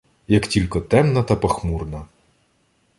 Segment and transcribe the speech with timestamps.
[0.27, 2.05] Як тілько темна та пахмурна